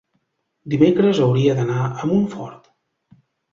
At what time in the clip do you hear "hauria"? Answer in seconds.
1.27-1.55